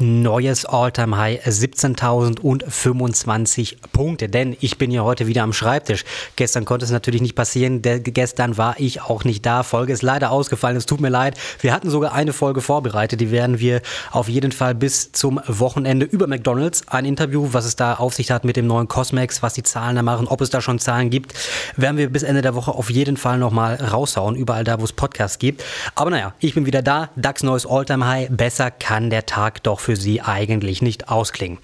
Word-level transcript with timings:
neues 0.00 0.64
All-Time-High, 0.64 1.46
17.025 1.46 3.76
Punkte. 3.92 4.30
Denn 4.30 4.56
ich 4.60 4.78
bin 4.78 4.90
ja 4.90 5.02
heute 5.02 5.26
wieder 5.26 5.42
am 5.42 5.52
Schreibtisch. 5.52 6.06
Gestern 6.36 6.64
konnte 6.64 6.86
es 6.86 6.90
natürlich 6.90 7.20
nicht 7.20 7.34
passieren. 7.34 7.82
Gestern 7.82 8.56
war 8.56 8.76
ich 8.78 9.02
auch 9.02 9.24
nicht 9.24 9.44
da. 9.44 9.62
Folge 9.62 9.92
ist 9.92 10.00
leider 10.00 10.30
ausgefallen. 10.30 10.78
Es 10.78 10.86
tut 10.86 11.02
mir 11.02 11.10
leid. 11.10 11.36
Wir 11.60 11.74
hatten 11.74 11.90
sogar 11.90 12.14
eine 12.14 12.32
Folge 12.32 12.62
vorbereitet. 12.62 13.20
Die 13.20 13.30
werden 13.30 13.60
wir 13.60 13.82
auf 14.10 14.30
jeden 14.30 14.52
Fall 14.52 14.74
bis 14.74 15.12
zum 15.12 15.38
Wochenende 15.46 16.06
über 16.06 16.26
McDonalds. 16.26 16.88
Ein 16.88 17.04
Interview, 17.04 17.50
was 17.52 17.66
es 17.66 17.76
da 17.76 17.92
auf 17.94 18.14
sich 18.14 18.30
hat 18.30 18.46
mit 18.46 18.56
dem 18.56 18.66
neuen 18.66 18.88
Cosmex, 18.88 19.42
was 19.42 19.52
die 19.52 19.62
Zahlen 19.62 19.96
da 19.96 20.02
machen, 20.02 20.28
ob 20.28 20.40
es 20.40 20.48
da 20.48 20.62
schon 20.62 20.78
Zahlen 20.78 21.10
gibt, 21.10 21.34
werden 21.76 21.98
wir 21.98 22.10
bis 22.10 22.22
Ende 22.22 22.40
der 22.40 22.54
Woche 22.54 22.72
auf 22.72 22.88
jeden 22.88 23.18
Fall 23.18 23.36
nochmal 23.38 23.74
raushauen. 23.74 24.36
Überall 24.36 24.64
da, 24.64 24.80
wo 24.80 24.84
es 24.84 24.94
Podcasts 24.94 25.38
gibt. 25.38 25.62
Aber 25.94 26.08
naja, 26.08 26.32
ich 26.40 26.54
bin 26.54 26.64
wieder 26.64 26.80
da. 26.80 27.10
DAX, 27.16 27.42
neues 27.42 27.66
All-Time-High. 27.66 28.30
Besser 28.30 28.70
kann 28.70 29.10
der 29.10 29.18
der 29.18 29.26
Tag 29.26 29.64
doch 29.64 29.80
für 29.80 29.87
Sie 29.96 30.20
eigentlich 30.20 30.82
nicht 30.82 31.08
ausklingen. 31.08 31.58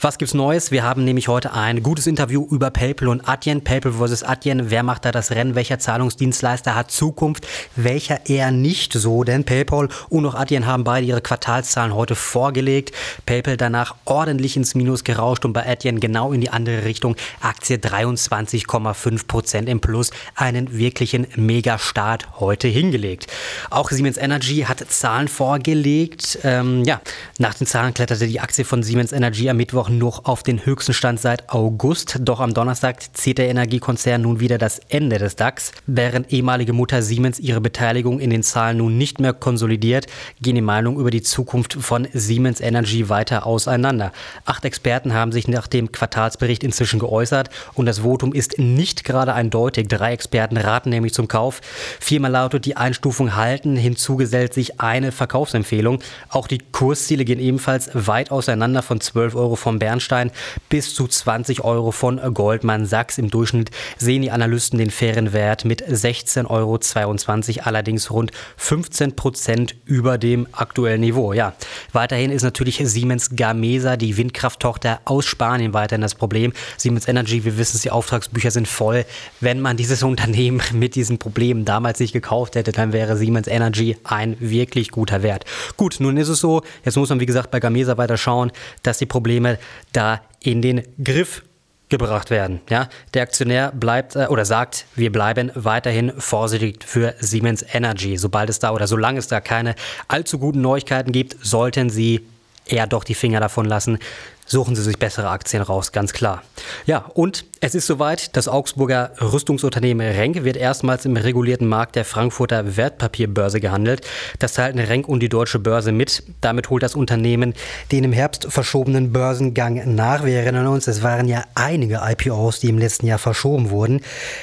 Was 0.00 0.18
gibt's 0.18 0.34
Neues? 0.34 0.70
Wir 0.70 0.82
haben 0.82 1.04
nämlich 1.04 1.28
heute 1.28 1.52
ein 1.52 1.82
gutes 1.82 2.06
Interview 2.06 2.46
über 2.50 2.70
PayPal 2.70 3.08
und 3.08 3.28
Adyen. 3.28 3.62
PayPal 3.62 3.92
versus 3.92 4.22
Adyen. 4.22 4.70
Wer 4.70 4.82
macht 4.82 5.04
da 5.04 5.12
das 5.12 5.30
Rennen? 5.30 5.54
Welcher 5.54 5.78
Zahlungsdienstleister 5.78 6.74
hat 6.74 6.90
Zukunft? 6.90 7.46
Welcher 7.76 8.26
eher 8.28 8.50
nicht 8.50 8.92
so? 8.92 9.24
Denn 9.24 9.44
PayPal 9.44 9.88
und 10.08 10.26
auch 10.26 10.34
Adyen 10.34 10.66
haben 10.66 10.84
beide 10.84 11.06
ihre 11.06 11.20
Quartalszahlen 11.20 11.94
heute 11.94 12.14
vorgelegt. 12.14 12.92
PayPal 13.26 13.56
danach 13.56 13.94
ordentlich 14.04 14.56
ins 14.56 14.74
Minus 14.74 15.04
gerauscht 15.04 15.44
und 15.44 15.52
bei 15.52 15.66
Adyen 15.66 16.00
genau 16.00 16.32
in 16.32 16.40
die 16.40 16.50
andere 16.50 16.84
Richtung. 16.84 17.16
Aktie 17.40 17.76
23,5 17.76 19.26
Prozent 19.26 19.68
im 19.68 19.80
Plus. 19.80 20.10
Einen 20.34 20.76
wirklichen 20.76 21.26
Megastart 21.36 22.40
heute 22.40 22.68
hingelegt. 22.68 23.26
Auch 23.70 23.90
Siemens 23.90 24.16
Energy 24.16 24.64
hat 24.68 24.80
Zahlen 24.90 25.28
vorgelegt. 25.28 26.38
Ähm, 26.42 26.84
ja, 26.84 27.00
nach 27.38 27.54
den 27.62 27.66
Zahlen 27.66 27.94
kletterte 27.94 28.26
die 28.26 28.40
Aktie 28.40 28.64
von 28.64 28.82
Siemens 28.82 29.12
Energy 29.12 29.48
am 29.48 29.56
Mittwoch 29.56 29.88
noch 29.88 30.24
auf 30.24 30.42
den 30.42 30.66
höchsten 30.66 30.94
Stand 30.94 31.20
seit 31.20 31.48
August. 31.50 32.18
Doch 32.22 32.40
am 32.40 32.54
Donnerstag 32.54 33.16
zieht 33.16 33.38
der 33.38 33.48
Energiekonzern 33.50 34.20
nun 34.20 34.40
wieder 34.40 34.58
das 34.58 34.80
Ende 34.88 35.18
des 35.18 35.36
DAX. 35.36 35.70
Während 35.86 36.32
ehemalige 36.32 36.72
Mutter 36.72 37.02
Siemens 37.02 37.38
ihre 37.38 37.60
Beteiligung 37.60 38.18
in 38.18 38.30
den 38.30 38.42
Zahlen 38.42 38.78
nun 38.78 38.98
nicht 38.98 39.20
mehr 39.20 39.32
konsolidiert, 39.32 40.08
gehen 40.40 40.56
die 40.56 40.60
Meinungen 40.60 40.98
über 40.98 41.12
die 41.12 41.22
Zukunft 41.22 41.74
von 41.74 42.08
Siemens 42.12 42.60
Energy 42.60 43.08
weiter 43.08 43.46
auseinander. 43.46 44.10
Acht 44.44 44.64
Experten 44.64 45.14
haben 45.14 45.30
sich 45.30 45.46
nach 45.46 45.68
dem 45.68 45.92
Quartalsbericht 45.92 46.64
inzwischen 46.64 46.98
geäußert 46.98 47.48
und 47.74 47.86
das 47.86 48.00
Votum 48.00 48.32
ist 48.32 48.58
nicht 48.58 49.04
gerade 49.04 49.34
eindeutig. 49.34 49.86
Drei 49.86 50.14
Experten 50.14 50.56
raten 50.56 50.90
nämlich 50.90 51.14
zum 51.14 51.28
Kauf. 51.28 51.60
Viermal 52.00 52.32
lautet 52.32 52.66
die 52.66 52.76
Einstufung 52.76 53.36
halten. 53.36 53.76
Hinzugesellt 53.76 54.52
sich 54.52 54.80
eine 54.80 55.12
Verkaufsempfehlung. 55.12 56.00
Auch 56.28 56.48
die 56.48 56.58
Kursziele 56.58 57.24
gehen 57.24 57.38
ebenfalls 57.42 57.90
weit 57.92 58.30
auseinander 58.30 58.82
von 58.82 59.00
12 59.00 59.34
Euro 59.34 59.56
vom 59.56 59.78
Bernstein 59.78 60.30
bis 60.68 60.94
zu 60.94 61.06
20 61.06 61.64
Euro 61.64 61.90
von 61.90 62.20
Goldman 62.32 62.86
Sachs. 62.86 63.18
Im 63.18 63.30
Durchschnitt 63.30 63.70
sehen 63.98 64.22
die 64.22 64.30
Analysten 64.30 64.78
den 64.78 64.90
fairen 64.90 65.32
Wert 65.32 65.64
mit 65.64 65.86
16,22 65.86 66.48
Euro, 66.50 67.66
allerdings 67.66 68.10
rund 68.10 68.30
15 68.56 69.16
Prozent 69.16 69.74
über 69.84 70.18
dem 70.18 70.46
aktuellen 70.52 71.00
Niveau. 71.00 71.32
Ja, 71.32 71.54
weiterhin 71.92 72.30
ist 72.30 72.42
natürlich 72.42 72.80
Siemens 72.82 73.30
Gamesa, 73.34 73.96
die 73.96 74.16
Windkrafttochter 74.16 75.00
aus 75.04 75.26
Spanien, 75.26 75.74
weiterhin 75.74 76.02
das 76.02 76.14
Problem. 76.14 76.52
Siemens 76.76 77.08
Energy, 77.08 77.44
wir 77.44 77.58
wissen 77.58 77.76
es, 77.76 77.82
die 77.82 77.90
Auftragsbücher 77.90 78.50
sind 78.50 78.68
voll. 78.68 79.04
Wenn 79.40 79.60
man 79.60 79.76
dieses 79.76 80.02
Unternehmen 80.12 80.62
mit 80.72 80.94
diesen 80.94 81.18
Problemen 81.18 81.64
damals 81.64 82.00
nicht 82.00 82.12
gekauft 82.12 82.54
hätte, 82.54 82.72
dann 82.72 82.92
wäre 82.92 83.16
Siemens 83.16 83.48
Energy 83.48 83.96
ein 84.04 84.36
wirklich 84.40 84.90
guter 84.90 85.22
Wert. 85.22 85.44
Gut, 85.76 85.96
nun 85.98 86.16
ist 86.16 86.28
es 86.28 86.40
so, 86.40 86.62
Jetzt 86.84 86.96
muss 86.96 87.08
man, 87.08 87.20
wie 87.20 87.26
gesagt, 87.26 87.31
bei 87.50 87.60
Gamesa 87.60 87.96
weiter 87.98 88.16
schauen, 88.16 88.52
dass 88.82 88.98
die 88.98 89.06
Probleme 89.06 89.58
da 89.92 90.20
in 90.40 90.62
den 90.62 90.82
Griff 91.02 91.42
gebracht 91.88 92.30
werden. 92.30 92.60
Ja, 92.70 92.88
der 93.14 93.22
Aktionär 93.22 93.70
bleibt 93.70 94.16
äh, 94.16 94.26
oder 94.28 94.44
sagt, 94.44 94.86
wir 94.96 95.12
bleiben 95.12 95.52
weiterhin 95.54 96.12
vorsichtig 96.18 96.84
für 96.84 97.14
Siemens 97.20 97.64
Energy. 97.72 98.16
Sobald 98.16 98.50
es 98.50 98.58
da 98.58 98.72
oder 98.72 98.86
solange 98.86 99.18
es 99.18 99.28
da 99.28 99.40
keine 99.40 99.74
allzu 100.08 100.38
guten 100.38 100.62
Neuigkeiten 100.62 101.12
gibt, 101.12 101.36
sollten 101.42 101.90
Sie 101.90 102.26
eher 102.66 102.86
doch 102.86 103.04
die 103.04 103.14
Finger 103.14 103.40
davon 103.40 103.66
lassen 103.66 103.98
suchen 104.46 104.76
Sie 104.76 104.82
sich 104.82 104.98
bessere 104.98 105.28
Aktien 105.28 105.62
raus, 105.62 105.92
ganz 105.92 106.12
klar. 106.12 106.42
Ja, 106.86 107.04
und 107.14 107.44
es 107.60 107.74
ist 107.76 107.86
soweit, 107.86 108.36
das 108.36 108.48
Augsburger 108.48 109.12
Rüstungsunternehmen 109.20 110.04
Renk 110.14 110.42
wird 110.42 110.56
erstmals 110.56 111.04
im 111.04 111.16
regulierten 111.16 111.68
Markt 111.68 111.94
der 111.94 112.04
Frankfurter 112.04 112.76
Wertpapierbörse 112.76 113.60
gehandelt. 113.60 114.04
Das 114.40 114.54
teilten 114.54 114.80
Renk 114.80 115.08
und 115.08 115.20
die 115.20 115.28
deutsche 115.28 115.60
Börse 115.60 115.92
mit. 115.92 116.24
Damit 116.40 116.70
holt 116.70 116.82
das 116.82 116.96
Unternehmen 116.96 117.54
den 117.92 118.02
im 118.02 118.12
Herbst 118.12 118.46
verschobenen 118.50 119.12
Börsengang 119.12 119.94
nach. 119.94 120.24
Wir 120.24 120.40
erinnern 120.40 120.66
uns, 120.66 120.88
es 120.88 121.02
waren 121.02 121.28
ja 121.28 121.44
einige 121.54 122.00
IPOs, 122.02 122.58
die 122.58 122.68
im 122.68 122.78
letzten 122.78 123.06
Jahr 123.06 123.18
verschoben 123.18 123.70
wurden. 123.70 124.00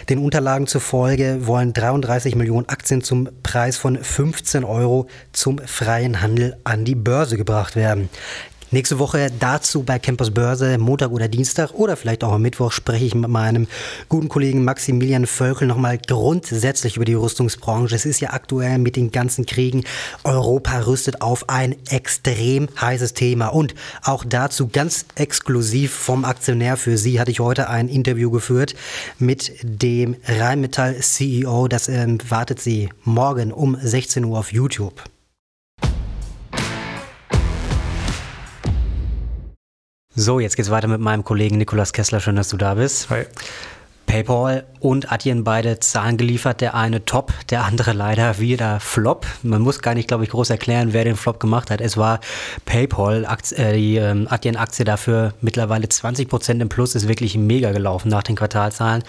Den 0.08 0.20
Unterlagen 0.20 0.68
zufolge 0.68 1.46
wollen 1.46 1.74
33 1.74 2.36
Millionen 2.36 2.70
Aktien 2.70 3.02
zum 3.02 3.30
Preis 3.44 3.76
von 3.76 4.02
15 4.02 4.64
Euro 4.64 5.08
zum 5.34 5.60
freien 5.60 6.22
Handel 6.22 6.58
an 6.64 6.86
die 6.86 6.96
Börse 6.96 7.36
gebracht 7.36 7.76
werden. 7.76 8.10
Nächste 8.72 9.00
Woche 9.00 9.32
dazu 9.40 9.82
bei 9.82 9.98
Campus 9.98 10.30
Börse, 10.30 10.78
Montag 10.78 11.10
oder 11.10 11.28
Dienstag 11.28 11.74
oder 11.74 11.98
vielleicht 11.98 12.24
auch 12.24 12.34
am 12.34 12.44
Mittwoch 12.44 12.72
spreche 12.72 13.04
ich 13.04 13.16
mit 13.16 13.28
meinem 13.28 13.68
guten 14.10 14.30
Kollegen 14.30 14.64
Maximilian 14.64 15.26
Völkel 15.26 15.68
nochmal 15.68 15.98
grundsätzlich 15.98 16.96
über 16.96 17.06
die 17.06 17.16
Rüstungsbranche. 17.16 17.96
Es 17.96 18.06
ist 18.06 18.20
ja 18.20 18.30
aktuell 18.30 18.78
mit 18.78 18.96
den 18.96 19.10
ganzen 19.10 19.48
Kriegen, 19.48 19.86
Europa 20.24 20.82
rüstet 20.82 21.24
auf 21.24 21.50
ein 21.50 21.78
extrem 21.90 22.70
heißes 22.80 23.16
Thema. 23.16 23.48
Und 23.48 23.74
auch 24.04 24.24
dazu 24.24 24.68
ganz 24.68 25.06
exklusiv 25.16 25.92
vom 25.92 26.24
Aktionär 26.24 26.78
für 26.78 26.96
Sie 26.96 27.20
hatte 27.20 27.32
ich 27.32 27.40
heute 27.40 27.70
ein 27.70 27.88
Interview 27.88 28.30
geführt 28.30 28.76
mit 29.18 29.52
dem 29.64 30.16
Rheinmetall 30.28 30.96
CEO. 31.00 31.68
Das 31.68 31.90
ähm, 31.90 32.20
wartet 32.30 32.62
Sie 32.62 32.90
morgen 33.04 33.52
um 33.52 33.76
16 33.82 34.24
Uhr 34.26 34.38
auf 34.38 34.54
YouTube. 34.54 35.02
So, 40.20 40.42
jetzt 40.42 40.58
geht's 40.58 40.70
weiter 40.70 40.90
mit 40.90 41.00
meinem 41.00 41.24
Kollegen 41.24 41.58
Nikolas 41.58 41.94
Kessler. 41.94 42.20
Schön, 42.20 42.36
dass 42.36 42.50
du 42.50 42.58
da 42.58 42.74
bist. 42.74 43.10
Hi. 43.10 43.24
PayPal 44.10 44.66
und 44.80 45.12
Adyen 45.12 45.44
beide 45.44 45.80
Zahlen 45.80 46.18
geliefert. 46.18 46.62
Der 46.62 46.74
eine 46.74 47.06
top, 47.06 47.32
der 47.52 47.64
andere 47.64 47.94
leider 47.94 48.40
wieder 48.40 48.80
Flop. 48.80 49.28
Man 49.44 49.62
muss 49.62 49.84
gar 49.84 49.94
nicht, 49.94 50.08
glaube 50.08 50.24
ich, 50.24 50.32
groß 50.32 50.50
erklären, 50.50 50.94
wer 50.94 51.04
den 51.04 51.16
Flop 51.16 51.40
gemacht 51.40 51.70
hat. 51.70 51.80
Es 51.80 51.96
war 51.96 52.20
PayPal, 52.66 53.28
äh, 53.56 53.74
die 53.74 53.98
ähm, 53.98 54.26
Adyen-Aktie 54.28 54.84
dafür 54.84 55.36
mittlerweile 55.42 55.88
20 55.88 56.28
Prozent 56.28 56.60
im 56.60 56.70
Plus, 56.70 56.96
ist 56.96 57.08
wirklich 57.08 57.38
mega 57.38 57.72
gelaufen 57.72 58.10
nach 58.10 58.24
den 58.24 58.36
Quartalzahlen. 58.36 59.04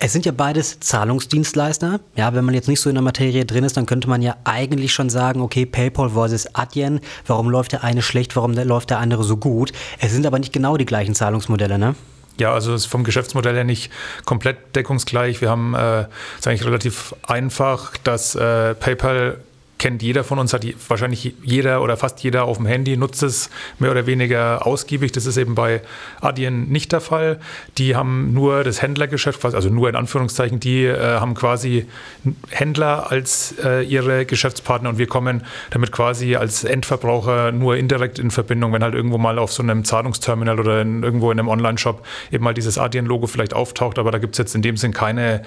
Es 0.00 0.12
sind 0.12 0.26
ja 0.26 0.32
beides 0.32 0.80
Zahlungsdienstleister. 0.80 2.00
Ja, 2.16 2.34
wenn 2.34 2.44
man 2.44 2.56
jetzt 2.56 2.66
nicht 2.66 2.80
so 2.80 2.88
in 2.88 2.96
der 2.96 3.04
Materie 3.04 3.44
drin 3.44 3.62
ist, 3.62 3.76
dann 3.76 3.86
könnte 3.86 4.08
man 4.08 4.20
ja 4.20 4.34
eigentlich 4.42 4.92
schon 4.92 5.10
sagen, 5.10 5.42
okay, 5.42 5.64
PayPal 5.64 6.10
versus 6.10 6.52
Adyen, 6.56 6.98
warum 7.28 7.50
läuft 7.50 7.70
der 7.70 7.84
eine 7.84 8.02
schlecht, 8.02 8.34
warum 8.34 8.54
läuft 8.54 8.90
der 8.90 8.98
andere 8.98 9.22
so 9.22 9.36
gut? 9.36 9.72
Es 10.00 10.10
sind 10.10 10.26
aber 10.26 10.40
nicht 10.40 10.52
genau 10.52 10.76
die 10.76 10.86
gleichen 10.86 11.14
Zahlungsmodelle, 11.14 11.78
ne? 11.78 11.94
Ja, 12.38 12.52
also 12.52 12.74
es 12.74 12.82
ist 12.82 12.90
vom 12.90 13.04
Geschäftsmodell 13.04 13.54
her 13.54 13.64
nicht 13.64 13.92
komplett 14.24 14.74
deckungsgleich. 14.74 15.40
Wir 15.40 15.50
haben 15.50 15.74
äh, 15.74 16.06
ist 16.38 16.46
eigentlich 16.46 16.64
relativ 16.64 17.14
einfach, 17.22 17.96
dass 17.98 18.34
äh, 18.34 18.74
PayPal 18.74 19.38
kennt 19.84 20.02
jeder 20.02 20.24
von 20.24 20.38
uns, 20.38 20.54
hat 20.54 20.64
wahrscheinlich 20.88 21.34
jeder 21.42 21.82
oder 21.82 21.98
fast 21.98 22.24
jeder 22.24 22.44
auf 22.44 22.56
dem 22.56 22.64
Handy, 22.64 22.96
nutzt 22.96 23.22
es 23.22 23.50
mehr 23.78 23.90
oder 23.90 24.06
weniger 24.06 24.66
ausgiebig. 24.66 25.12
Das 25.12 25.26
ist 25.26 25.36
eben 25.36 25.54
bei 25.54 25.82
Adyen 26.22 26.70
nicht 26.70 26.90
der 26.92 27.02
Fall. 27.02 27.38
Die 27.76 27.94
haben 27.94 28.32
nur 28.32 28.64
das 28.64 28.80
Händlergeschäft, 28.80 29.44
also 29.44 29.68
nur 29.68 29.90
in 29.90 29.94
Anführungszeichen, 29.94 30.58
die 30.58 30.84
äh, 30.86 31.18
haben 31.20 31.34
quasi 31.34 31.84
Händler 32.48 33.10
als 33.10 33.56
äh, 33.62 33.82
ihre 33.82 34.24
Geschäftspartner 34.24 34.88
und 34.88 34.96
wir 34.96 35.06
kommen 35.06 35.42
damit 35.68 35.92
quasi 35.92 36.34
als 36.34 36.64
Endverbraucher 36.64 37.52
nur 37.52 37.76
indirekt 37.76 38.18
in 38.18 38.30
Verbindung, 38.30 38.72
wenn 38.72 38.82
halt 38.82 38.94
irgendwo 38.94 39.18
mal 39.18 39.38
auf 39.38 39.52
so 39.52 39.62
einem 39.62 39.84
Zahlungsterminal 39.84 40.60
oder 40.60 40.80
in, 40.80 41.02
irgendwo 41.02 41.30
in 41.30 41.38
einem 41.38 41.48
Online-Shop 41.48 42.06
eben 42.32 42.42
mal 42.42 42.54
dieses 42.54 42.78
Adyen-Logo 42.78 43.26
vielleicht 43.26 43.52
auftaucht. 43.52 43.98
Aber 43.98 44.10
da 44.12 44.16
gibt 44.16 44.32
es 44.32 44.38
jetzt 44.38 44.54
in 44.54 44.62
dem 44.62 44.78
Sinn 44.78 44.94
keine, 44.94 45.42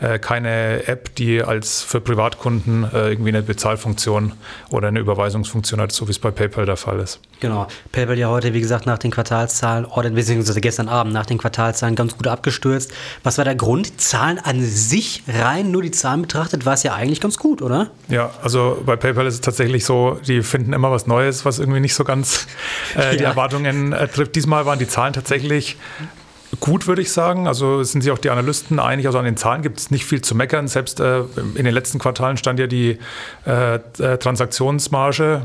äh, 0.00 0.18
keine 0.18 0.88
App, 0.88 1.14
die 1.16 1.42
als 1.42 1.82
für 1.82 2.00
Privatkunden 2.00 2.84
äh, 2.84 3.10
irgendwie 3.10 3.28
eine 3.28 3.42
Bezahlung 3.42 3.81
Bezahlfunktion 3.82 4.32
oder 4.70 4.88
eine 4.88 5.00
Überweisungsfunktion 5.00 5.80
hat, 5.80 5.92
so 5.92 6.06
wie 6.06 6.12
es 6.12 6.18
bei 6.18 6.30
PayPal 6.30 6.66
der 6.66 6.76
Fall 6.76 7.00
ist. 7.00 7.20
Genau. 7.40 7.66
PayPal 7.90 8.18
ja 8.18 8.28
heute, 8.28 8.54
wie 8.54 8.60
gesagt, 8.60 8.86
nach 8.86 8.98
den 8.98 9.10
Quartalszahlen, 9.10 9.84
oder 9.84 10.10
beziehungsweise 10.10 10.60
gestern 10.60 10.88
Abend 10.88 11.12
nach 11.12 11.26
den 11.26 11.38
Quartalszahlen 11.38 11.96
ganz 11.96 12.16
gut 12.16 12.26
abgestürzt. 12.28 12.92
Was 13.22 13.38
war 13.38 13.44
der 13.44 13.54
Grund? 13.54 14.00
Zahlen 14.00 14.38
an 14.38 14.62
sich 14.62 15.22
rein, 15.28 15.70
nur 15.70 15.82
die 15.82 15.90
Zahlen 15.90 16.22
betrachtet, 16.22 16.64
war 16.64 16.74
es 16.74 16.82
ja 16.82 16.94
eigentlich 16.94 17.20
ganz 17.20 17.38
gut, 17.38 17.62
oder? 17.62 17.90
Ja, 18.08 18.30
also 18.42 18.80
bei 18.86 18.96
PayPal 18.96 19.26
ist 19.26 19.34
es 19.34 19.40
tatsächlich 19.40 19.84
so, 19.84 20.18
die 20.26 20.42
finden 20.42 20.72
immer 20.72 20.90
was 20.90 21.06
Neues, 21.06 21.44
was 21.44 21.58
irgendwie 21.58 21.80
nicht 21.80 21.94
so 21.94 22.04
ganz 22.04 22.46
äh, 22.94 23.16
die 23.16 23.22
ja. 23.24 23.30
Erwartungen 23.30 23.92
äh, 23.92 24.08
trifft. 24.08 24.36
Diesmal 24.36 24.66
waren 24.66 24.78
die 24.78 24.88
Zahlen 24.88 25.12
tatsächlich 25.12 25.76
gut, 26.62 26.86
würde 26.86 27.02
ich 27.02 27.12
sagen. 27.12 27.46
Also 27.46 27.82
sind 27.82 28.00
sich 28.00 28.12
auch 28.12 28.18
die 28.18 28.30
Analysten 28.30 28.78
einig. 28.78 29.06
Also 29.06 29.18
an 29.18 29.24
den 29.24 29.36
Zahlen 29.36 29.62
gibt 29.62 29.78
es 29.78 29.90
nicht 29.90 30.06
viel 30.06 30.22
zu 30.22 30.34
meckern. 30.34 30.68
Selbst 30.68 31.00
äh, 31.00 31.20
in 31.56 31.64
den 31.64 31.74
letzten 31.74 31.98
Quartalen 31.98 32.36
stand 32.36 32.58
ja 32.58 32.66
die 32.66 32.98
äh, 33.44 33.74
äh 33.74 34.16
Transaktionsmarge 34.16 35.42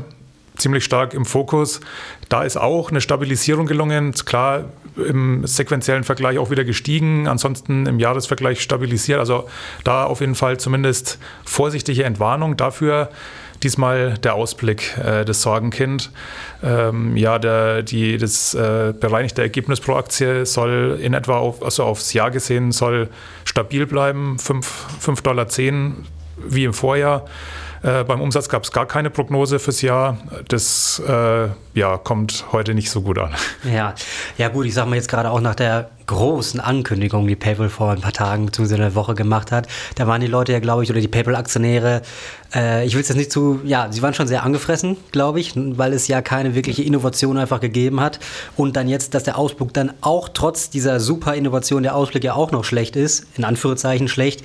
ziemlich 0.58 0.84
stark 0.84 1.14
im 1.14 1.24
Fokus. 1.24 1.80
Da 2.28 2.42
ist 2.42 2.56
auch 2.56 2.90
eine 2.90 3.00
Stabilisierung 3.00 3.66
gelungen. 3.66 4.12
Klar, 4.12 4.64
im 4.96 5.46
sequenziellen 5.46 6.04
Vergleich 6.04 6.38
auch 6.38 6.50
wieder 6.50 6.64
gestiegen, 6.64 7.28
ansonsten 7.28 7.86
im 7.86 7.98
Jahresvergleich 7.98 8.60
stabilisiert. 8.60 9.18
Also 9.18 9.48
da 9.84 10.04
auf 10.04 10.20
jeden 10.20 10.34
Fall 10.34 10.58
zumindest 10.58 11.18
vorsichtige 11.44 12.04
Entwarnung. 12.04 12.56
Dafür 12.56 13.10
diesmal 13.62 14.14
der 14.18 14.34
Ausblick 14.34 14.96
äh, 14.98 15.24
des 15.24 15.42
Sorgenkind. 15.42 16.10
Ähm, 16.62 17.16
ja, 17.16 17.38
der, 17.38 17.82
die, 17.82 18.16
das 18.16 18.54
äh, 18.54 18.92
bereinigte 18.98 19.42
Ergebnis 19.42 19.80
pro 19.80 19.94
Aktie 19.94 20.46
soll 20.46 20.98
in 21.02 21.14
etwa 21.14 21.38
auf, 21.38 21.62
also 21.62 21.84
aufs 21.84 22.12
Jahr 22.12 22.30
gesehen, 22.30 22.72
soll 22.72 23.08
stabil 23.44 23.86
bleiben, 23.86 24.36
5,10 24.38 25.22
Dollar 25.22 25.46
wie 26.36 26.64
im 26.64 26.72
Vorjahr. 26.72 27.24
Äh, 27.82 28.04
beim 28.04 28.20
Umsatz 28.20 28.48
gab 28.48 28.64
es 28.64 28.72
gar 28.72 28.86
keine 28.86 29.10
Prognose 29.10 29.58
fürs 29.58 29.82
Jahr. 29.82 30.18
Das 30.48 31.02
äh, 31.06 31.48
ja, 31.74 31.96
kommt 31.96 32.46
heute 32.52 32.74
nicht 32.74 32.90
so 32.90 33.02
gut 33.02 33.18
an. 33.18 33.34
Ja, 33.72 33.94
ja 34.38 34.48
gut, 34.48 34.66
ich 34.66 34.74
sage 34.74 34.88
mal 34.88 34.96
jetzt 34.96 35.08
gerade 35.08 35.30
auch 35.30 35.40
nach 35.40 35.54
der 35.54 35.90
großen 36.06 36.58
Ankündigung, 36.58 37.26
die 37.26 37.36
PayPal 37.36 37.68
vor 37.68 37.90
ein 37.90 38.00
paar 38.00 38.12
Tagen 38.12 38.46
bzw. 38.46 38.74
einer 38.76 38.94
Woche 38.94 39.14
gemacht 39.14 39.52
hat, 39.52 39.68
da 39.94 40.06
waren 40.06 40.20
die 40.20 40.26
Leute 40.26 40.52
ja, 40.52 40.58
glaube 40.58 40.82
ich, 40.82 40.90
oder 40.90 41.00
die 41.00 41.08
PayPal-Aktionäre, 41.08 42.02
äh, 42.54 42.86
ich 42.86 42.94
will 42.94 43.02
es 43.02 43.08
jetzt 43.08 43.18
nicht 43.18 43.30
zu, 43.30 43.60
ja, 43.64 43.88
sie 43.90 44.00
waren 44.00 44.14
schon 44.14 44.26
sehr 44.26 44.42
angefressen, 44.42 44.96
glaube 45.12 45.38
ich, 45.38 45.52
weil 45.54 45.92
es 45.92 46.08
ja 46.08 46.22
keine 46.22 46.54
wirkliche 46.54 46.82
Innovation 46.82 47.36
einfach 47.36 47.60
gegeben 47.60 48.00
hat. 48.00 48.20
Und 48.56 48.76
dann 48.76 48.88
jetzt, 48.88 49.14
dass 49.14 49.24
der 49.24 49.36
Ausblick 49.36 49.74
dann 49.74 49.92
auch 50.00 50.30
trotz 50.30 50.70
dieser 50.70 50.98
super 50.98 51.34
Innovation 51.34 51.82
der 51.82 51.94
Ausblick 51.94 52.24
ja 52.24 52.34
auch 52.34 52.52
noch 52.52 52.64
schlecht 52.64 52.96
ist, 52.96 53.26
in 53.36 53.44
Anführungszeichen 53.44 54.08
schlecht, 54.08 54.42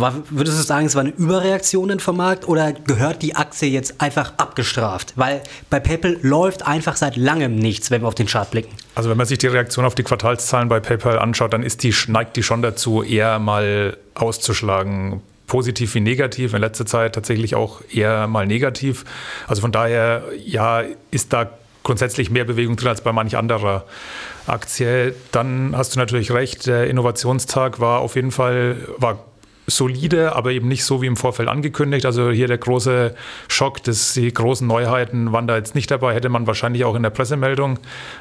war, 0.00 0.14
würdest 0.30 0.58
du 0.58 0.62
sagen, 0.62 0.86
es 0.86 0.94
war 0.94 1.02
eine 1.02 1.10
Überreaktion 1.10 1.98
vom 2.00 2.16
Markt 2.16 2.48
oder 2.48 2.72
gehört 2.72 3.22
die 3.22 3.36
Aktie 3.36 3.68
jetzt 3.68 4.00
einfach 4.00 4.32
abgestraft? 4.36 5.12
Weil 5.16 5.42
bei 5.70 5.80
PayPal 5.80 6.18
läuft 6.22 6.66
einfach 6.66 6.96
seit 6.96 7.16
langem 7.16 7.56
nichts, 7.56 7.90
wenn 7.90 8.02
wir 8.02 8.08
auf 8.08 8.14
den 8.14 8.26
Chart 8.26 8.50
blicken. 8.50 8.74
Also 8.94 9.10
wenn 9.10 9.16
man 9.16 9.26
sich 9.26 9.38
die 9.38 9.46
Reaktion 9.46 9.84
auf 9.84 9.94
die 9.94 10.02
Quartalszahlen 10.02 10.68
bei 10.68 10.80
PayPal 10.80 11.18
anschaut, 11.18 11.52
dann 11.52 11.62
ist 11.62 11.82
die, 11.82 11.94
neigt 12.08 12.36
die 12.36 12.42
schon 12.42 12.62
dazu, 12.62 13.02
eher 13.02 13.38
mal 13.38 13.96
auszuschlagen 14.14 15.20
positiv 15.46 15.94
wie 15.94 16.00
negativ, 16.00 16.54
in 16.54 16.60
letzter 16.60 16.86
Zeit 16.86 17.14
tatsächlich 17.14 17.54
auch 17.54 17.82
eher 17.92 18.26
mal 18.26 18.46
negativ. 18.46 19.04
Also 19.46 19.60
von 19.60 19.72
daher, 19.72 20.22
ja, 20.44 20.82
ist 21.10 21.32
da 21.32 21.50
grundsätzlich 21.82 22.30
mehr 22.30 22.44
Bewegung 22.44 22.76
drin 22.76 22.88
als 22.88 23.02
bei 23.02 23.12
manch 23.12 23.36
anderer 23.36 23.84
Aktie. 24.46 25.14
Dann 25.32 25.76
hast 25.76 25.94
du 25.94 25.98
natürlich 26.00 26.32
recht, 26.32 26.66
der 26.66 26.88
Innovationstag 26.88 27.78
war 27.78 28.00
auf 28.00 28.16
jeden 28.16 28.30
Fall, 28.30 28.76
war 28.96 29.18
solide, 29.66 30.36
aber 30.36 30.52
eben 30.52 30.68
nicht 30.68 30.84
so 30.84 31.00
wie 31.00 31.06
im 31.06 31.16
Vorfeld 31.16 31.48
angekündigt. 31.48 32.04
Also 32.04 32.30
hier 32.30 32.48
der 32.48 32.58
große 32.58 33.14
Schock, 33.48 33.82
dass 33.84 34.12
die 34.12 34.32
großen 34.32 34.66
Neuheiten 34.66 35.32
waren 35.32 35.46
da 35.46 35.56
jetzt 35.56 35.74
nicht 35.74 35.90
dabei, 35.90 36.14
hätte 36.14 36.28
man 36.28 36.46
wahrscheinlich 36.46 36.84
auch 36.84 36.94
in 36.94 37.02
der 37.02 37.10
Pressemeldung 37.10 37.78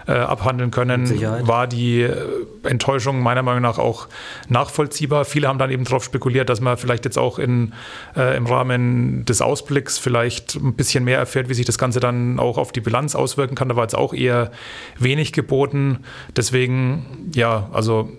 äh, 0.07 0.13
abhandeln 0.13 0.71
können. 0.71 1.07
War 1.47 1.67
die 1.67 2.01
äh, 2.01 2.15
Enttäuschung 2.63 3.21
meiner 3.21 3.43
Meinung 3.43 3.61
nach 3.61 3.77
auch 3.77 4.07
nachvollziehbar. 4.47 5.25
Viele 5.25 5.47
haben 5.47 5.59
dann 5.59 5.69
eben 5.69 5.83
darauf 5.83 6.03
spekuliert, 6.03 6.49
dass 6.49 6.61
man 6.61 6.77
vielleicht 6.77 7.05
jetzt 7.05 7.17
auch 7.17 7.39
in, 7.39 7.73
äh, 8.15 8.37
im 8.37 8.45
Rahmen 8.45 9.25
des 9.25 9.41
Ausblicks 9.41 9.97
vielleicht 9.97 10.55
ein 10.55 10.73
bisschen 10.73 11.03
mehr 11.03 11.17
erfährt, 11.17 11.49
wie 11.49 11.53
sich 11.53 11.65
das 11.65 11.77
Ganze 11.77 11.99
dann 11.99 12.39
auch 12.39 12.57
auf 12.57 12.71
die 12.71 12.81
Bilanz 12.81 13.15
auswirken 13.15 13.55
kann. 13.55 13.69
Da 13.69 13.75
war 13.75 13.83
jetzt 13.83 13.97
auch 13.97 14.13
eher 14.13 14.51
wenig 14.97 15.33
geboten. 15.33 15.99
Deswegen, 16.35 17.31
ja, 17.33 17.69
also 17.73 18.09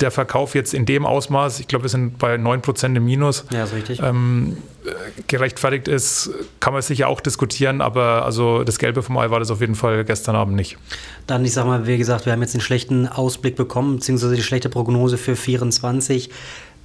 der 0.00 0.10
Verkauf 0.10 0.54
jetzt 0.54 0.74
in 0.74 0.86
dem 0.86 1.06
Ausmaß, 1.06 1.60
ich 1.60 1.68
glaube, 1.68 1.84
wir 1.84 1.88
sind 1.88 2.18
bei 2.18 2.34
9% 2.34 2.96
im 2.96 3.04
Minus, 3.04 3.44
ja, 3.52 3.64
ist 3.64 3.74
richtig. 3.74 4.00
Ähm, 4.02 4.56
gerechtfertigt 5.28 5.88
ist, 5.88 6.30
kann 6.60 6.72
man 6.72 6.82
sicher 6.82 7.08
auch 7.08 7.20
diskutieren, 7.20 7.80
aber 7.80 8.24
also 8.24 8.64
das 8.64 8.78
Gelbe 8.78 9.02
vom 9.02 9.16
Ei 9.18 9.30
war 9.30 9.38
das 9.38 9.50
auf 9.50 9.60
jeden 9.60 9.74
Fall 9.74 10.04
gestern 10.04 10.36
Abend 10.36 10.56
nicht. 10.56 10.76
Dann, 11.26 11.44
ich 11.44 11.52
sag 11.52 11.66
mal, 11.66 11.86
wie 11.86 11.98
gesagt, 11.98 12.26
wir 12.26 12.32
haben 12.32 12.42
jetzt 12.42 12.54
einen 12.54 12.62
schlechten 12.62 13.06
Ausblick 13.06 13.56
bekommen, 13.56 13.96
beziehungsweise 13.96 14.34
die 14.34 14.42
schlechte 14.42 14.68
Prognose 14.68 15.18
für 15.18 15.36
24. 15.36 16.30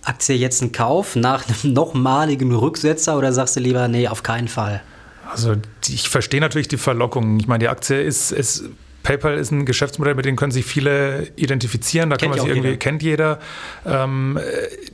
Aktie 0.04 0.36
jetzt 0.36 0.62
ein 0.62 0.72
Kauf 0.72 1.16
nach 1.16 1.46
einem 1.48 1.74
nochmaligen 1.74 2.54
Rücksetzer 2.54 3.18
oder 3.18 3.34
sagst 3.34 3.56
du 3.56 3.60
lieber, 3.60 3.88
nee, 3.88 4.08
auf 4.08 4.24
keinen 4.24 4.48
Fall? 4.48 4.82
Also 5.30 5.56
ich 5.88 6.08
verstehe 6.08 6.40
natürlich 6.40 6.68
die 6.68 6.78
Verlockung. 6.78 7.40
Ich 7.40 7.48
meine, 7.48 7.60
die 7.60 7.68
Aktie 7.68 8.02
ist, 8.02 8.32
ist 8.32 8.66
PayPal 9.08 9.38
ist 9.38 9.52
ein 9.52 9.66
Geschäftsmodell, 9.66 10.16
mit 10.16 10.26
dem 10.26 10.36
können 10.36 10.52
sich 10.52 10.66
viele 10.66 11.30
identifizieren. 11.38 12.10
Da 12.10 12.18
kennt 12.18 12.34
kann 12.34 12.40
man 12.40 12.46
sich 12.46 12.50
irgendwie, 12.50 12.72
jeder. 12.72 12.78
kennt 12.78 13.04
jeder. 13.04 13.40
Ähm, 13.86 14.38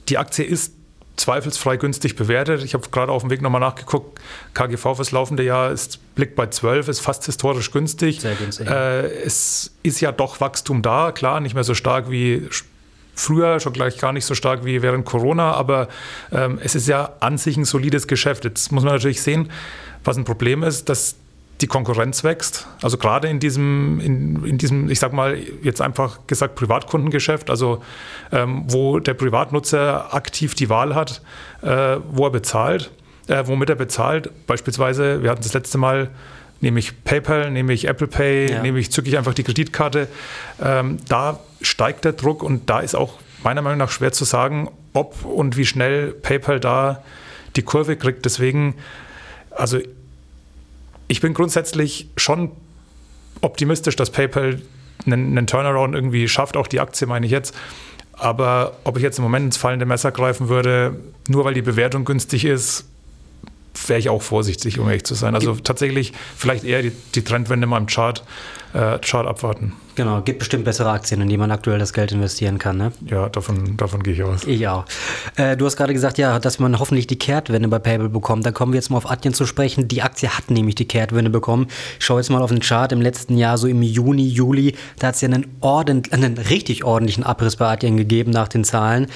die 0.07 0.19
Aktie 0.19 0.45
ist 0.45 0.73
zweifelsfrei 1.15 1.77
günstig 1.77 2.15
bewertet. 2.15 2.63
Ich 2.63 2.75
habe 2.75 2.87
gerade 2.91 3.11
auf 3.11 3.23
dem 3.23 3.31
Weg 3.31 3.41
nochmal 3.41 3.61
nachgeguckt. 3.61 4.19
KGV 4.53 4.97
fürs 4.97 5.09
laufende 5.09 5.41
Jahr 5.41 5.71
ist 5.71 5.99
Blick 6.13 6.35
bei 6.35 6.45
12, 6.45 6.89
ist 6.89 6.99
fast 6.99 7.25
historisch 7.25 7.71
günstig. 7.71 8.21
Sehr 8.21 8.35
günstig. 8.35 8.67
Äh, 8.67 9.07
es 9.23 9.71
ist 9.81 9.99
ja 9.99 10.11
doch 10.11 10.39
Wachstum 10.39 10.83
da, 10.83 11.11
klar, 11.11 11.39
nicht 11.39 11.55
mehr 11.55 11.63
so 11.63 11.73
stark 11.73 12.11
wie 12.11 12.47
früher, 13.15 13.59
schon 13.59 13.73
gleich 13.73 13.97
gar 13.97 14.13
nicht 14.13 14.25
so 14.25 14.35
stark 14.35 14.63
wie 14.63 14.83
während 14.83 15.05
Corona, 15.05 15.53
aber 15.53 15.87
ähm, 16.31 16.59
es 16.63 16.75
ist 16.75 16.87
ja 16.87 17.13
an 17.19 17.39
sich 17.39 17.57
ein 17.57 17.65
solides 17.65 18.05
Geschäft. 18.05 18.45
Jetzt 18.45 18.71
muss 18.71 18.83
man 18.83 18.93
natürlich 18.93 19.23
sehen, 19.23 19.49
was 20.03 20.17
ein 20.17 20.23
Problem 20.23 20.61
ist, 20.61 20.87
dass 20.89 21.15
die 21.63 21.67
Konkurrenz 21.67 22.25
wächst. 22.25 22.67
Also 22.81 22.97
gerade 22.97 23.29
in 23.29 23.39
diesem, 23.39 24.01
in, 24.01 24.43
in 24.43 24.57
diesem, 24.57 24.91
ich 24.91 24.99
sag 24.99 25.13
mal, 25.13 25.37
jetzt 25.61 25.79
einfach 25.79 26.27
gesagt, 26.27 26.55
Privatkundengeschäft, 26.55 27.49
also 27.49 27.81
ähm, 28.33 28.65
wo 28.67 28.99
der 28.99 29.13
Privatnutzer 29.13 30.13
aktiv 30.13 30.55
die 30.55 30.67
Wahl 30.67 30.93
hat, 30.93 31.21
äh, 31.61 31.97
wo 32.11 32.25
er 32.25 32.31
bezahlt, 32.31 32.91
äh, 33.29 33.43
womit 33.45 33.69
er 33.69 33.77
bezahlt. 33.77 34.29
Beispielsweise, 34.45 35.23
wir 35.23 35.29
hatten 35.31 35.41
das 35.41 35.53
letzte 35.53 35.77
Mal, 35.77 36.09
nehme 36.59 36.79
ich 36.79 37.01
PayPal, 37.05 37.49
nehme 37.49 37.71
ich 37.71 37.87
Apple 37.87 38.07
Pay, 38.07 38.51
ja. 38.51 38.61
nehme 38.61 38.77
ich 38.79 38.91
zücke 38.91 39.17
einfach 39.17 39.33
die 39.33 39.43
Kreditkarte. 39.43 40.09
Ähm, 40.61 40.97
da 41.07 41.39
steigt 41.61 42.03
der 42.03 42.11
Druck 42.11 42.43
und 42.43 42.69
da 42.69 42.81
ist 42.81 42.93
auch 42.93 43.19
meiner 43.41 43.61
Meinung 43.61 43.79
nach 43.79 43.89
schwer 43.89 44.11
zu 44.11 44.25
sagen, 44.25 44.69
ob 44.91 45.23
und 45.23 45.55
wie 45.55 45.65
schnell 45.65 46.11
PayPal 46.11 46.59
da 46.59 47.03
die 47.55 47.61
Kurve 47.61 47.95
kriegt. 47.95 48.25
Deswegen, 48.25 48.75
also 49.49 49.79
ich 51.13 51.21
bin 51.21 51.35
grundsätzlich 51.35 52.09
schon 52.17 52.49
optimistisch, 53.41 53.95
dass 53.95 54.09
PayPal 54.09 54.59
einen, 55.05 55.37
einen 55.37 55.45
Turnaround 55.45 55.93
irgendwie 55.93 56.27
schafft, 56.27 56.57
auch 56.57 56.65
die 56.65 56.79
Aktie 56.79 57.05
meine 57.05 57.27
ich 57.27 57.31
jetzt. 57.31 57.53
Aber 58.13 58.77
ob 58.83 58.97
ich 58.97 59.03
jetzt 59.03 59.19
im 59.19 59.23
Moment 59.23 59.45
ins 59.45 59.57
fallende 59.57 59.85
Messer 59.85 60.11
greifen 60.11 60.49
würde, 60.49 60.99
nur 61.27 61.45
weil 61.45 61.53
die 61.53 61.61
Bewertung 61.61 62.03
günstig 62.03 62.45
ist, 62.45 62.85
wäre 63.85 63.99
ich 63.99 64.09
auch 64.09 64.23
vorsichtig, 64.23 64.79
um 64.79 64.87
ehrlich 64.87 65.03
zu 65.03 65.13
sein. 65.13 65.35
Also 65.35 65.53
tatsächlich 65.53 66.13
vielleicht 66.35 66.63
eher 66.63 66.81
die, 66.81 66.91
die 67.13 67.23
Trendwende 67.23 67.67
mal 67.67 67.77
im 67.77 67.85
Chart, 67.85 68.23
äh, 68.73 68.99
Chart 68.99 69.27
abwarten. 69.27 69.73
Genau, 69.95 70.21
gibt 70.21 70.39
bestimmt 70.39 70.65
bessere 70.65 70.89
Aktien, 70.89 71.21
in 71.21 71.29
die 71.29 71.37
man 71.37 71.51
aktuell 71.51 71.77
das 71.77 71.93
Geld 71.93 72.11
investieren 72.11 72.57
kann. 72.57 72.77
Ne? 72.77 72.91
Ja, 73.05 73.29
davon, 73.29 73.77
davon 73.77 74.01
gehe 74.01 74.13
ich 74.13 74.23
aus. 74.23 74.43
Ich 74.45 74.67
auch. 74.67 74.85
Äh, 75.35 75.55
du 75.55 75.67
hast 75.67 75.77
gerade 75.77 75.93
gesagt, 75.93 76.17
ja, 76.17 76.39
dass 76.39 76.57
man 76.57 76.79
hoffentlich 76.79 77.05
die 77.05 77.17
Kehrtwende 77.17 77.67
bei 77.67 77.77
PayPal 77.77 78.09
bekommt. 78.09 78.43
Da 78.43 78.51
kommen 78.51 78.73
wir 78.73 78.79
jetzt 78.79 78.89
mal 78.89 78.97
auf 78.97 79.09
Adyen 79.09 79.35
zu 79.35 79.45
sprechen. 79.45 79.87
Die 79.87 80.01
Aktie 80.01 80.29
hat 80.29 80.49
nämlich 80.49 80.73
die 80.75 80.85
Kehrtwende 80.85 81.29
bekommen. 81.29 81.67
Ich 81.99 82.05
schaue 82.05 82.19
jetzt 82.19 82.31
mal 82.31 82.41
auf 82.41 82.49
den 82.49 82.61
Chart 82.61 82.91
im 82.91 83.01
letzten 83.01 83.37
Jahr, 83.37 83.59
so 83.59 83.67
im 83.67 83.83
Juni, 83.83 84.27
Juli. 84.27 84.75
Da 84.97 85.07
hat 85.07 85.15
es 85.15 85.21
ja 85.21 85.27
einen, 85.27 85.45
ordent, 85.61 86.11
einen 86.11 86.39
richtig 86.39 86.83
ordentlichen 86.83 87.23
Abriss 87.23 87.57
bei 87.57 87.67
Adyen 87.67 87.95
gegeben 87.95 88.31
nach 88.31 88.47
den 88.47 88.63
Zahlen. 88.63 89.07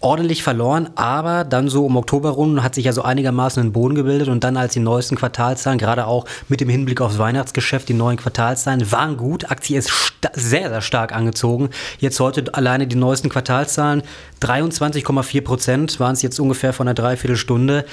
Ordentlich 0.00 0.42
verloren, 0.42 0.90
aber 0.94 1.44
dann 1.44 1.68
so 1.68 1.86
um 1.86 1.96
Oktober 1.96 2.30
rum 2.30 2.62
hat 2.62 2.74
sich 2.74 2.84
ja 2.84 2.92
so 2.92 3.02
einigermaßen 3.02 3.62
ein 3.62 3.72
Boden 3.72 3.94
gebildet 3.94 4.28
und 4.28 4.44
dann 4.44 4.58
als 4.58 4.74
die 4.74 4.80
neuesten 4.80 5.16
Quartalszahlen, 5.16 5.78
gerade 5.78 6.06
auch 6.06 6.26
mit 6.48 6.60
dem 6.60 6.68
Hinblick 6.68 7.00
aufs 7.00 7.18
Weihnachtsgeschäft, 7.18 7.88
die 7.88 7.94
neuen 7.94 8.18
Quartalszahlen 8.18 8.92
waren 9.06 9.16
gut. 9.16 9.50
Aktie 9.50 9.78
ist 9.78 9.90
sehr, 10.34 10.68
sehr 10.68 10.80
stark 10.80 11.14
angezogen. 11.14 11.70
Jetzt 11.98 12.18
heute 12.20 12.52
alleine 12.54 12.86
die 12.86 12.96
neuesten 12.96 13.28
Quartalszahlen, 13.28 14.02
23,4 14.42 15.40
Prozent 15.42 16.00
waren 16.00 16.12
es 16.12 16.22
jetzt 16.22 16.40
ungefähr 16.40 16.72
von 16.72 16.88
einer 16.88 16.94
Dreiviertelstunde. 16.94 17.84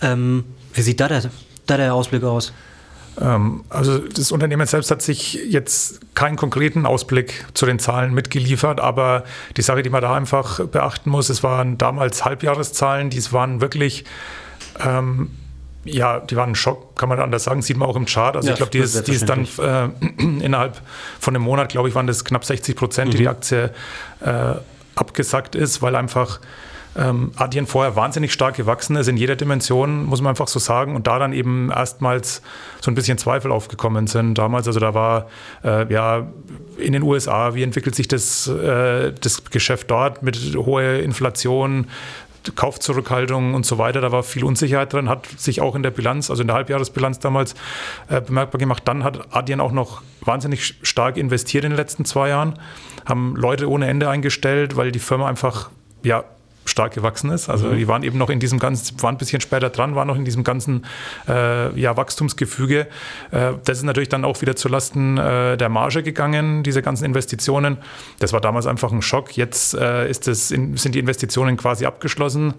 Ähm, 0.00 0.44
wie 0.72 0.82
sieht 0.82 1.00
da 1.00 1.08
der, 1.08 1.22
da 1.66 1.76
der 1.76 1.94
Ausblick 1.94 2.24
aus? 2.24 2.52
Ähm, 3.20 3.64
also 3.68 3.98
das 3.98 4.32
Unternehmen 4.32 4.66
selbst 4.66 4.90
hat 4.90 5.02
sich 5.02 5.34
jetzt 5.34 6.00
keinen 6.14 6.36
konkreten 6.36 6.86
Ausblick 6.86 7.44
zu 7.52 7.66
den 7.66 7.78
Zahlen 7.78 8.14
mitgeliefert, 8.14 8.80
aber 8.80 9.24
die 9.58 9.62
Sache, 9.62 9.82
die 9.82 9.90
man 9.90 10.00
da 10.00 10.14
einfach 10.14 10.66
beachten 10.66 11.10
muss, 11.10 11.28
es 11.28 11.42
waren 11.42 11.76
damals 11.76 12.24
Halbjahreszahlen, 12.24 13.10
die 13.10 13.22
waren 13.32 13.60
wirklich 13.60 14.04
ähm, 14.80 15.30
ja, 15.84 16.20
die 16.20 16.36
waren 16.36 16.50
ein 16.50 16.54
Schock, 16.54 16.96
kann 16.96 17.08
man 17.08 17.18
anders 17.18 17.44
sagen, 17.44 17.62
sieht 17.62 17.76
man 17.76 17.88
auch 17.88 17.96
im 17.96 18.06
Chart. 18.06 18.36
Also 18.36 18.48
ja, 18.48 18.52
ich 18.54 18.58
glaube, 18.58 18.70
die, 18.70 18.78
ist, 18.78 19.06
die 19.08 19.12
ist 19.12 19.28
dann 19.28 19.46
äh, 19.58 19.88
innerhalb 20.44 20.80
von 21.18 21.34
einem 21.34 21.44
Monat, 21.44 21.70
glaube 21.70 21.88
ich, 21.88 21.94
waren 21.94 22.06
das 22.06 22.24
knapp 22.24 22.44
60 22.44 22.76
Prozent, 22.76 23.08
mhm. 23.08 23.12
die 23.12 23.18
die 23.18 23.28
Aktie 23.28 23.70
äh, 24.20 24.54
abgesackt 24.94 25.54
ist, 25.54 25.82
weil 25.82 25.96
einfach 25.96 26.40
ähm, 26.94 27.32
Adyen 27.36 27.66
vorher 27.66 27.96
wahnsinnig 27.96 28.32
stark 28.32 28.56
gewachsen 28.56 28.96
ist 28.96 29.08
in 29.08 29.16
jeder 29.16 29.36
Dimension, 29.36 30.04
muss 30.04 30.20
man 30.20 30.30
einfach 30.30 30.48
so 30.48 30.58
sagen. 30.58 30.94
Und 30.94 31.06
da 31.06 31.18
dann 31.18 31.32
eben 31.32 31.70
erstmals 31.70 32.42
so 32.80 32.90
ein 32.90 32.94
bisschen 32.94 33.18
Zweifel 33.18 33.50
aufgekommen 33.50 34.06
sind 34.06 34.36
damals. 34.36 34.66
Also 34.66 34.78
da 34.78 34.92
war 34.94 35.28
äh, 35.64 35.90
ja 35.92 36.26
in 36.76 36.92
den 36.92 37.02
USA, 37.02 37.54
wie 37.54 37.62
entwickelt 37.62 37.94
sich 37.94 38.08
das, 38.08 38.46
äh, 38.46 39.12
das 39.18 39.44
Geschäft 39.44 39.90
dort 39.90 40.22
mit 40.22 40.36
hoher 40.54 41.00
Inflation, 41.00 41.86
Kaufzurückhaltung 42.54 43.54
und 43.54 43.64
so 43.64 43.78
weiter. 43.78 44.00
Da 44.00 44.12
war 44.12 44.22
viel 44.22 44.44
Unsicherheit 44.44 44.92
drin, 44.92 45.08
hat 45.08 45.26
sich 45.26 45.60
auch 45.60 45.74
in 45.74 45.82
der 45.82 45.90
Bilanz, 45.90 46.30
also 46.30 46.42
in 46.42 46.48
der 46.48 46.56
Halbjahresbilanz 46.56 47.18
damals 47.20 47.54
äh, 48.08 48.20
bemerkbar 48.20 48.58
gemacht. 48.58 48.82
Dann 48.86 49.04
hat 49.04 49.34
Adyen 49.34 49.60
auch 49.60 49.72
noch 49.72 50.02
wahnsinnig 50.20 50.74
stark 50.82 51.16
investiert 51.16 51.64
in 51.64 51.70
den 51.70 51.76
letzten 51.76 52.04
zwei 52.04 52.28
Jahren, 52.30 52.58
haben 53.04 53.36
Leute 53.36 53.68
ohne 53.68 53.86
Ende 53.86 54.08
eingestellt, 54.08 54.76
weil 54.76 54.92
die 54.92 54.98
Firma 54.98 55.28
einfach 55.28 55.70
ja 56.02 56.24
stark 56.64 56.94
gewachsen 56.94 57.30
ist. 57.30 57.48
Also 57.48 57.68
mhm. 57.68 57.76
die 57.76 57.88
waren 57.88 58.02
eben 58.02 58.18
noch 58.18 58.30
in 58.30 58.40
diesem 58.40 58.58
ganzen, 58.58 59.00
waren 59.02 59.14
ein 59.14 59.18
bisschen 59.18 59.40
später 59.40 59.70
dran, 59.70 59.94
waren 59.94 60.08
noch 60.08 60.16
in 60.16 60.24
diesem 60.24 60.44
ganzen 60.44 60.84
äh, 61.28 61.78
ja, 61.78 61.96
Wachstumsgefüge. 61.96 62.86
Äh, 63.30 63.52
das 63.64 63.78
ist 63.78 63.84
natürlich 63.84 64.08
dann 64.08 64.24
auch 64.24 64.40
wieder 64.40 64.56
zulasten 64.56 65.18
äh, 65.18 65.56
der 65.56 65.68
Marge 65.68 66.02
gegangen, 66.02 66.62
diese 66.62 66.82
ganzen 66.82 67.04
Investitionen. 67.04 67.78
Das 68.18 68.32
war 68.32 68.40
damals 68.40 68.66
einfach 68.66 68.92
ein 68.92 69.02
Schock. 69.02 69.36
Jetzt 69.36 69.74
äh, 69.74 70.08
ist 70.08 70.26
das 70.26 70.50
in, 70.50 70.76
sind 70.76 70.94
die 70.94 71.00
Investitionen 71.00 71.56
quasi 71.56 71.86
abgeschlossen. 71.86 72.54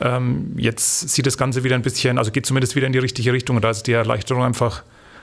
Ähm, 0.00 0.54
jetzt 0.56 1.08
sieht 1.08 1.26
das 1.26 1.38
Ganze 1.38 1.64
wieder 1.64 1.76
ein 1.76 1.82
bisschen, 1.82 2.18
also 2.18 2.30
geht 2.30 2.46
zumindest 2.46 2.74
wieder 2.76 2.86
in 2.86 2.92
die 2.92 2.98
richtige 2.98 3.32
Richtung. 3.32 3.60
Da 3.60 3.70
ist 3.70 3.86
die 3.86 3.92
Erleichterung 3.92 4.42
einfach, 4.42 4.82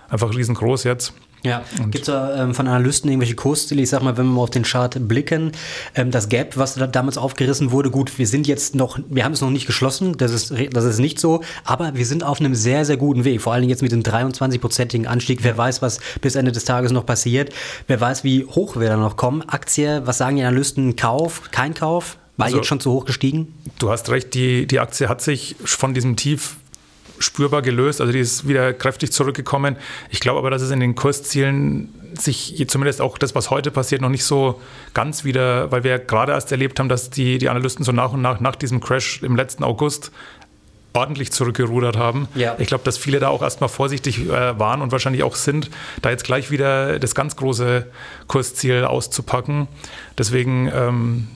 einfach 0.09 0.33
riesengroß 0.35 0.85
jetzt. 0.85 1.13
Ja, 1.43 1.63
gibt 1.89 1.99
es 1.99 2.05
da 2.05 2.43
ähm, 2.43 2.53
von 2.53 2.67
Analysten 2.67 3.09
irgendwelche 3.09 3.35
Kursstile? 3.35 3.81
Ich 3.81 3.89
sag 3.89 4.03
mal, 4.03 4.15
wenn 4.17 4.25
wir 4.25 4.33
mal 4.33 4.43
auf 4.43 4.51
den 4.51 4.63
Chart 4.63 4.95
blicken, 5.07 5.51
ähm, 5.95 6.11
das 6.11 6.29
Gap, 6.29 6.57
was 6.57 6.75
da 6.75 6.85
damals 6.85 7.17
aufgerissen 7.17 7.71
wurde, 7.71 7.89
gut, 7.89 8.19
wir 8.19 8.27
sind 8.27 8.47
jetzt 8.47 8.75
noch, 8.75 8.99
wir 9.09 9.25
haben 9.25 9.33
es 9.33 9.41
noch 9.41 9.49
nicht 9.49 9.65
geschlossen, 9.65 10.17
das 10.17 10.31
ist, 10.31 10.53
das 10.71 10.83
ist 10.83 10.99
nicht 10.99 11.19
so, 11.19 11.41
aber 11.63 11.95
wir 11.95 12.05
sind 12.05 12.23
auf 12.23 12.39
einem 12.39 12.53
sehr, 12.53 12.85
sehr 12.85 12.97
guten 12.97 13.23
Weg. 13.23 13.41
Vor 13.41 13.53
allen 13.53 13.61
Dingen 13.61 13.71
jetzt 13.71 13.81
mit 13.81 13.91
dem 13.91 14.03
23-prozentigen 14.03 15.07
Anstieg. 15.07 15.43
Wer 15.43 15.57
weiß, 15.57 15.81
was 15.81 15.99
bis 16.21 16.35
Ende 16.35 16.51
des 16.51 16.65
Tages 16.65 16.91
noch 16.91 17.05
passiert. 17.05 17.51
Wer 17.87 17.99
weiß, 17.99 18.23
wie 18.23 18.45
hoch 18.45 18.75
wir 18.75 18.87
da 18.87 18.97
noch 18.97 19.17
kommen. 19.17 19.41
Aktie, 19.47 20.01
was 20.05 20.19
sagen 20.19 20.35
die 20.35 20.43
Analysten? 20.43 20.95
Kauf, 20.95 21.49
kein 21.51 21.73
Kauf? 21.73 22.17
War 22.37 22.45
also, 22.45 22.57
jetzt 22.57 22.67
schon 22.67 22.79
zu 22.79 22.91
hoch 22.91 23.05
gestiegen? 23.05 23.53
Du 23.79 23.89
hast 23.89 24.09
recht, 24.09 24.33
die, 24.33 24.67
die 24.67 24.79
Aktie 24.79 25.09
hat 25.09 25.21
sich 25.21 25.55
von 25.63 25.93
diesem 25.93 26.15
Tief 26.15 26.55
spürbar 27.21 27.61
gelöst. 27.61 28.01
Also 28.01 28.13
die 28.13 28.19
ist 28.19 28.47
wieder 28.47 28.73
kräftig 28.73 29.11
zurückgekommen. 29.11 29.75
Ich 30.09 30.19
glaube 30.19 30.39
aber, 30.39 30.49
dass 30.49 30.61
es 30.61 30.71
in 30.71 30.79
den 30.79 30.95
Kurszielen 30.95 31.89
sich 32.13 32.65
zumindest 32.67 33.01
auch 33.01 33.17
das, 33.17 33.35
was 33.35 33.49
heute 33.49 33.71
passiert, 33.71 34.01
noch 34.01 34.09
nicht 34.09 34.25
so 34.25 34.59
ganz 34.93 35.23
wieder, 35.23 35.71
weil 35.71 35.83
wir 35.83 35.97
gerade 35.99 36.33
erst 36.33 36.51
erlebt 36.51 36.79
haben, 36.79 36.89
dass 36.89 37.09
die, 37.09 37.37
die 37.37 37.49
Analysten 37.49 37.85
so 37.85 37.91
nach 37.91 38.11
und 38.11 38.21
nach 38.21 38.39
nach 38.39 38.55
diesem 38.55 38.81
Crash 38.81 39.23
im 39.23 39.35
letzten 39.35 39.63
August 39.63 40.11
ordentlich 40.93 41.31
zurückgerudert 41.31 41.97
haben. 41.97 42.27
Ja. 42.35 42.55
Ich 42.59 42.67
glaube, 42.67 42.83
dass 42.83 42.97
viele 42.97 43.19
da 43.19 43.29
auch 43.29 43.41
erstmal 43.41 43.69
vorsichtig 43.69 44.27
äh, 44.27 44.59
waren 44.59 44.81
und 44.81 44.91
wahrscheinlich 44.91 45.23
auch 45.23 45.35
sind, 45.35 45.69
da 46.01 46.09
jetzt 46.09 46.23
gleich 46.23 46.51
wieder 46.51 46.99
das 46.99 47.15
ganz 47.15 47.35
große 47.35 47.87
Kursziel 48.27 48.83
auszupacken. 48.83 49.67
Deswegen, 50.17 50.69
ähm, 50.73 51.27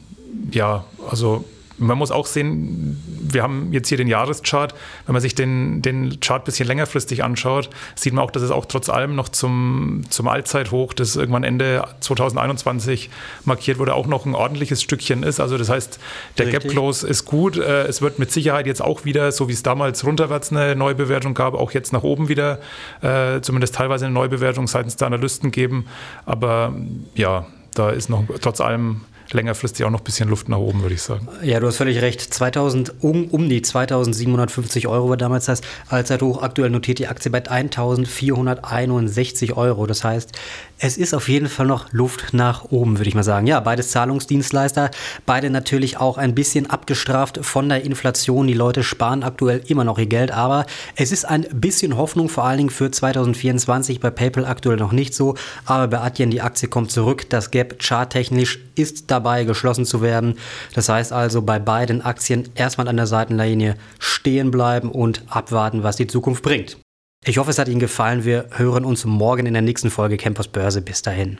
ja, 0.51 0.85
also 1.09 1.45
man 1.77 1.97
muss 1.97 2.11
auch 2.11 2.25
sehen, 2.25 3.01
wir 3.35 3.43
haben 3.43 3.71
jetzt 3.71 3.89
hier 3.89 3.97
den 3.99 4.07
Jahreschart. 4.07 4.73
Wenn 5.05 5.13
man 5.13 5.21
sich 5.21 5.35
den, 5.35 5.83
den 5.83 6.19
Chart 6.19 6.41
ein 6.41 6.45
bisschen 6.45 6.67
längerfristig 6.67 7.23
anschaut, 7.23 7.69
sieht 7.93 8.13
man 8.13 8.23
auch, 8.23 8.31
dass 8.31 8.41
es 8.41 8.49
auch 8.49 8.65
trotz 8.65 8.89
allem 8.89 9.15
noch 9.15 9.29
zum, 9.29 10.01
zum 10.09 10.27
Allzeithoch, 10.27 10.93
das 10.93 11.15
irgendwann 11.15 11.43
Ende 11.43 11.85
2021 11.99 13.11
markiert 13.43 13.77
wurde, 13.77 13.93
auch 13.93 14.07
noch 14.07 14.25
ein 14.25 14.33
ordentliches 14.33 14.81
Stückchen 14.81 15.21
ist. 15.21 15.39
Also 15.39 15.59
das 15.59 15.69
heißt, 15.69 15.99
der 16.39 16.47
Richtig. 16.47 16.63
Gap 16.63 16.71
Close 16.71 17.07
ist 17.07 17.25
gut. 17.25 17.57
Äh, 17.57 17.83
es 17.83 18.01
wird 18.01 18.17
mit 18.17 18.31
Sicherheit 18.31 18.65
jetzt 18.65 18.81
auch 18.81 19.05
wieder, 19.05 19.31
so 19.31 19.47
wie 19.47 19.53
es 19.53 19.61
damals 19.61 20.05
runterwärts 20.05 20.51
eine 20.51 20.75
Neubewertung 20.75 21.35
gab, 21.35 21.53
auch 21.53 21.71
jetzt 21.71 21.93
nach 21.93 22.03
oben 22.03 22.29
wieder 22.29 22.59
äh, 23.01 23.41
zumindest 23.41 23.75
teilweise 23.75 24.05
eine 24.05 24.13
Neubewertung 24.13 24.67
seitens 24.67 24.95
der 24.95 25.07
Analysten 25.07 25.51
geben. 25.51 25.85
Aber 26.25 26.73
ja, 27.13 27.45
da 27.73 27.89
ist 27.89 28.09
noch 28.09 28.23
trotz 28.41 28.61
allem 28.61 29.01
längerfristig 29.31 29.85
auch 29.85 29.89
noch 29.89 30.01
ein 30.01 30.03
bisschen 30.03 30.29
Luft 30.29 30.49
nach 30.49 30.57
oben, 30.57 30.81
würde 30.81 30.95
ich 30.95 31.01
sagen. 31.01 31.27
Ja, 31.41 31.59
du 31.59 31.67
hast 31.67 31.77
völlig 31.77 32.01
recht. 32.01 32.21
2000, 32.21 33.01
um, 33.01 33.25
um 33.25 33.49
die 33.49 33.61
2750 33.61 34.87
Euro 34.87 35.09
war 35.09 35.17
damals 35.17 35.45
das 35.45 35.61
Allzeithoch. 35.89 36.41
Aktuell 36.41 36.69
notiert 36.69 36.99
die 36.99 37.07
Aktie 37.07 37.31
bei 37.31 37.39
1461 37.39 39.55
Euro. 39.55 39.85
Das 39.85 40.03
heißt, 40.03 40.31
es 40.77 40.97
ist 40.97 41.13
auf 41.13 41.29
jeden 41.29 41.47
Fall 41.47 41.65
noch 41.65 41.91
Luft 41.93 42.33
nach 42.33 42.65
oben, 42.65 42.97
würde 42.97 43.07
ich 43.07 43.15
mal 43.15 43.23
sagen. 43.23 43.47
Ja, 43.47 43.61
beides 43.61 43.91
Zahlungsdienstleister, 43.91 44.91
beide 45.25 45.49
natürlich 45.49 45.97
auch 45.97 46.17
ein 46.17 46.35
bisschen 46.35 46.69
abgestraft 46.69 47.45
von 47.45 47.69
der 47.69 47.85
Inflation. 47.85 48.47
Die 48.47 48.53
Leute 48.53 48.83
sparen 48.83 49.23
aktuell 49.23 49.63
immer 49.67 49.85
noch 49.85 49.97
ihr 49.97 50.05
Geld, 50.05 50.31
aber 50.31 50.65
es 50.95 51.13
ist 51.13 51.25
ein 51.25 51.45
bisschen 51.53 51.95
Hoffnung, 51.95 52.27
vor 52.27 52.43
allen 52.43 52.57
Dingen 52.57 52.69
für 52.69 52.91
2024. 52.91 54.01
Bei 54.01 54.09
PayPal 54.09 54.45
aktuell 54.45 54.77
noch 54.77 54.91
nicht 54.91 55.13
so, 55.13 55.35
aber 55.63 55.87
bei 55.87 55.99
Adyen 55.99 56.29
die 56.29 56.41
Aktie 56.41 56.67
kommt 56.67 56.91
zurück. 56.91 57.29
Das 57.29 57.51
Gap 57.51 57.81
charttechnisch 57.81 58.59
ist 58.75 59.09
dabei, 59.15 59.43
geschlossen 59.43 59.85
zu 59.85 60.01
werden. 60.01 60.37
Das 60.73 60.89
heißt 60.89 61.11
also, 61.11 61.41
bei 61.41 61.59
beiden 61.59 62.01
Aktien 62.01 62.49
erstmal 62.55 62.87
an 62.87 62.97
der 62.97 63.07
Seitenlinie 63.07 63.75
stehen 63.99 64.51
bleiben 64.51 64.91
und 64.91 65.23
abwarten, 65.29 65.83
was 65.83 65.95
die 65.95 66.07
Zukunft 66.07 66.43
bringt. 66.43 66.77
Ich 67.25 67.37
hoffe, 67.39 67.49
es 67.49 67.57
hat 67.57 67.67
Ihnen 67.67 67.79
gefallen. 67.79 68.23
Wir 68.23 68.45
hören 68.51 68.85
uns 68.85 69.03
morgen 69.05 69.47
in 69.47 69.53
der 69.53 69.63
nächsten 69.63 69.89
Folge 69.89 70.17
Campus 70.17 70.47
Börse. 70.47 70.81
Bis 70.81 71.01
dahin. 71.01 71.39